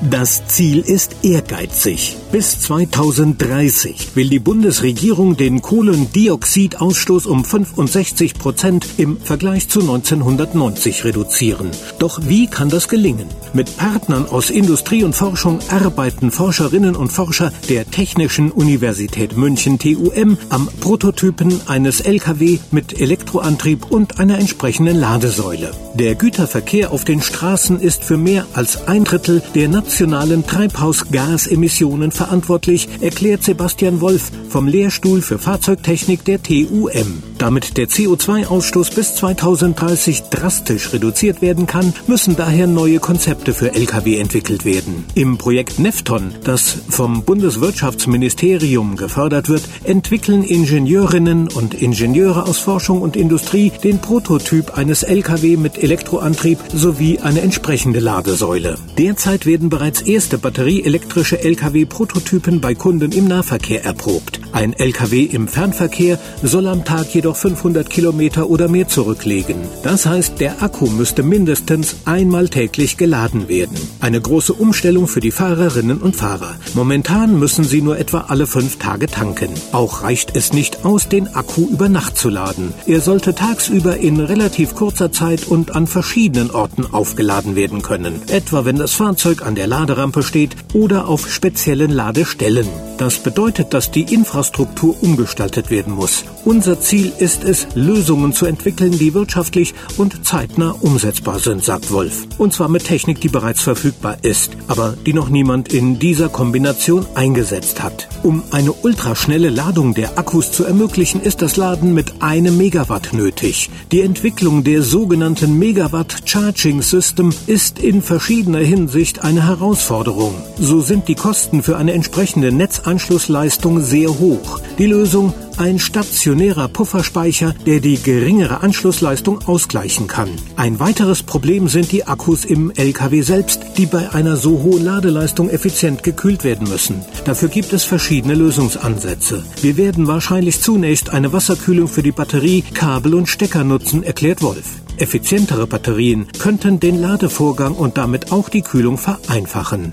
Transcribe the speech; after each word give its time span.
Das 0.00 0.46
Ziel 0.46 0.78
ist 0.78 1.24
ehrgeizig. 1.24 2.16
Bis 2.30 2.60
2030 2.60 4.10
will 4.14 4.28
die 4.28 4.38
Bundesregierung 4.38 5.36
den 5.36 5.60
Kohlendioxidausstoß 5.60 7.26
um 7.26 7.44
65 7.44 8.34
Prozent 8.34 8.86
im 8.96 9.16
Vergleich 9.16 9.68
zu 9.68 9.80
1990 9.80 11.04
reduzieren. 11.04 11.72
Doch 11.98 12.20
wie 12.28 12.46
kann 12.46 12.68
das 12.68 12.88
gelingen? 12.88 13.26
Mit 13.54 13.76
Partnern 13.76 14.26
aus 14.26 14.50
Industrie 14.50 15.02
und 15.02 15.16
Forschung 15.16 15.58
arbeiten 15.68 16.30
Forscherinnen 16.30 16.94
und 16.94 17.10
Forscher 17.10 17.52
der 17.68 17.90
Technischen 17.90 18.52
Universität 18.52 19.36
München 19.36 19.80
TUM 19.80 20.38
am 20.48 20.68
Prototypen 20.80 21.60
eines 21.66 22.02
Lkw 22.02 22.60
mit 22.70 23.00
Elektroantrieb 23.00 23.90
und 23.90 24.20
einer 24.20 24.38
entsprechenden 24.38 25.00
Ladesäule. 25.00 25.72
Der 25.94 26.14
Güterverkehr 26.14 26.92
auf 26.92 27.04
den 27.04 27.20
Straßen 27.20 27.80
ist 27.80 28.04
für 28.04 28.16
mehr 28.16 28.46
als 28.52 28.86
ein 28.86 29.02
Drittel 29.02 29.42
der 29.56 29.66
nationalen 29.88 30.46
Treibhausgasemissionen 30.46 32.12
verantwortlich, 32.12 32.90
erklärt 33.00 33.42
Sebastian 33.42 34.02
Wolf 34.02 34.30
vom 34.50 34.68
Lehrstuhl 34.68 35.22
für 35.22 35.38
Fahrzeugtechnik 35.38 36.26
der 36.26 36.42
TUM. 36.42 37.22
Damit 37.38 37.78
der 37.78 37.88
CO2-Ausstoß 37.88 38.94
bis 38.94 39.14
2030 39.14 40.24
drastisch 40.24 40.92
reduziert 40.92 41.40
werden 41.40 41.66
kann, 41.66 41.94
müssen 42.06 42.36
daher 42.36 42.66
neue 42.66 42.98
Konzepte 42.98 43.54
für 43.54 43.74
Lkw 43.74 44.18
entwickelt 44.18 44.66
werden. 44.66 45.06
Im 45.14 45.38
Projekt 45.38 45.78
Nefton, 45.78 46.34
das 46.44 46.76
vom 46.90 47.22
Bundeswirtschaftsministerium 47.22 48.96
gefördert 48.96 49.48
wird, 49.48 49.62
entwickeln 49.84 50.42
Ingenieurinnen 50.42 51.48
und 51.48 51.72
Ingenieure 51.72 52.42
aus 52.42 52.58
Forschung 52.58 53.00
und 53.00 53.16
Industrie 53.16 53.72
den 53.82 54.00
Prototyp 54.00 54.76
eines 54.76 55.02
Lkw 55.02 55.56
mit 55.56 55.82
Elektroantrieb 55.82 56.58
sowie 56.74 57.20
eine 57.20 57.40
entsprechende 57.40 58.00
Ladesäule. 58.00 58.76
Derzeit 58.98 59.46
werden 59.46 59.70
bereits 59.78 60.02
erste 60.02 60.38
batterieelektrische 60.38 61.36
Lkw-Prototypen 61.36 62.60
bei 62.60 62.74
Kunden 62.74 63.12
im 63.12 63.28
Nahverkehr 63.28 63.84
erprobt. 63.84 64.37
Ein 64.52 64.72
Lkw 64.72 65.24
im 65.24 65.46
Fernverkehr 65.46 66.18
soll 66.42 66.66
am 66.66 66.84
Tag 66.84 67.14
jedoch 67.14 67.36
500 67.36 67.88
Kilometer 67.90 68.48
oder 68.48 68.68
mehr 68.68 68.88
zurücklegen. 68.88 69.56
Das 69.82 70.06
heißt, 70.06 70.40
der 70.40 70.62
Akku 70.62 70.86
müsste 70.86 71.22
mindestens 71.22 71.96
einmal 72.06 72.48
täglich 72.48 72.96
geladen 72.96 73.48
werden. 73.48 73.76
Eine 74.00 74.20
große 74.20 74.52
Umstellung 74.52 75.06
für 75.06 75.20
die 75.20 75.30
Fahrerinnen 75.30 75.98
und 75.98 76.16
Fahrer. 76.16 76.56
Momentan 76.74 77.38
müssen 77.38 77.64
sie 77.64 77.82
nur 77.82 77.98
etwa 77.98 78.26
alle 78.28 78.46
fünf 78.46 78.78
Tage 78.78 79.06
tanken. 79.06 79.50
Auch 79.72 80.02
reicht 80.02 80.34
es 80.34 80.52
nicht 80.52 80.84
aus, 80.84 81.08
den 81.08 81.34
Akku 81.34 81.68
über 81.68 81.88
Nacht 81.88 82.16
zu 82.16 82.30
laden. 82.30 82.72
Er 82.86 83.00
sollte 83.00 83.34
tagsüber 83.34 83.98
in 83.98 84.18
relativ 84.20 84.74
kurzer 84.74 85.12
Zeit 85.12 85.46
und 85.46 85.76
an 85.76 85.86
verschiedenen 85.86 86.50
Orten 86.50 86.86
aufgeladen 86.90 87.54
werden 87.54 87.82
können. 87.82 88.22
Etwa 88.28 88.64
wenn 88.64 88.76
das 88.76 88.92
Fahrzeug 88.92 89.42
an 89.42 89.54
der 89.54 89.66
Laderampe 89.66 90.22
steht 90.22 90.56
oder 90.72 91.06
auf 91.06 91.30
speziellen 91.30 91.90
Ladestellen. 91.90 92.66
Das 92.98 93.20
bedeutet, 93.20 93.74
dass 93.74 93.92
die 93.92 94.12
Infrastruktur 94.12 95.00
umgestaltet 95.00 95.70
werden 95.70 95.94
muss. 95.94 96.24
Unser 96.44 96.80
Ziel 96.80 97.12
ist 97.16 97.44
es, 97.44 97.68
Lösungen 97.76 98.32
zu 98.32 98.44
entwickeln, 98.44 98.98
die 98.98 99.14
wirtschaftlich 99.14 99.72
und 99.98 100.26
zeitnah 100.26 100.74
umsetzbar 100.80 101.38
sind, 101.38 101.62
sagt 101.62 101.92
Wolf. 101.92 102.26
Und 102.38 102.54
zwar 102.54 102.68
mit 102.68 102.86
Technik, 102.86 103.20
die 103.20 103.28
bereits 103.28 103.62
verfügbar 103.62 104.16
ist, 104.22 104.56
aber 104.66 104.96
die 105.06 105.12
noch 105.12 105.28
niemand 105.28 105.72
in 105.72 106.00
dieser 106.00 106.28
Kombination 106.28 107.06
eingesetzt 107.14 107.84
hat. 107.84 108.08
Um 108.24 108.42
eine 108.50 108.72
ultraschnelle 108.72 109.50
Ladung 109.50 109.94
der 109.94 110.18
Akkus 110.18 110.50
zu 110.50 110.64
ermöglichen, 110.64 111.20
ist 111.20 111.40
das 111.40 111.56
Laden 111.56 111.94
mit 111.94 112.20
einem 112.20 112.58
Megawatt 112.58 113.12
nötig. 113.12 113.70
Die 113.92 114.00
Entwicklung 114.00 114.64
der 114.64 114.82
sogenannten 114.82 115.56
Megawatt 115.56 116.16
Charging 116.24 116.82
System 116.82 117.32
ist 117.46 117.78
in 117.78 118.02
verschiedener 118.02 118.58
Hinsicht 118.58 119.22
eine 119.22 119.46
Herausforderung. 119.46 120.34
So 120.58 120.80
sind 120.80 121.06
die 121.06 121.14
Kosten 121.14 121.62
für 121.62 121.76
eine 121.76 121.92
entsprechende 121.92 122.50
Netz 122.50 122.80
Anschlussleistung 122.88 123.82
sehr 123.82 124.08
hoch. 124.08 124.60
Die 124.78 124.86
Lösung 124.86 125.34
ein 125.58 125.78
stationärer 125.78 126.68
Pufferspeicher, 126.68 127.54
der 127.66 127.80
die 127.80 128.00
geringere 128.00 128.62
Anschlussleistung 128.62 129.46
ausgleichen 129.46 130.06
kann. 130.06 130.30
Ein 130.56 130.78
weiteres 130.80 131.22
Problem 131.22 131.68
sind 131.68 131.92
die 131.92 132.06
Akkus 132.06 132.44
im 132.44 132.70
LKW 132.70 133.22
selbst, 133.22 133.60
die 133.76 133.86
bei 133.86 134.12
einer 134.12 134.36
so 134.36 134.62
hohen 134.62 134.84
Ladeleistung 134.84 135.50
effizient 135.50 136.02
gekühlt 136.02 136.44
werden 136.44 136.68
müssen. 136.68 137.04
Dafür 137.24 137.48
gibt 137.48 137.72
es 137.72 137.84
verschiedene 137.84 138.34
Lösungsansätze. 138.34 139.42
Wir 139.60 139.76
werden 139.76 140.06
wahrscheinlich 140.06 140.60
zunächst 140.60 141.10
eine 141.10 141.32
Wasserkühlung 141.32 141.88
für 141.88 142.02
die 142.02 142.12
Batterie, 142.12 142.62
Kabel 142.62 143.14
und 143.14 143.28
Stecker 143.28 143.64
nutzen, 143.64 144.02
erklärt 144.02 144.42
Wolf. 144.42 144.64
Effizientere 144.96 145.66
Batterien 145.66 146.26
könnten 146.38 146.80
den 146.80 147.00
Ladevorgang 147.00 147.74
und 147.74 147.98
damit 147.98 148.32
auch 148.32 148.48
die 148.48 148.62
Kühlung 148.62 148.98
vereinfachen. 148.98 149.92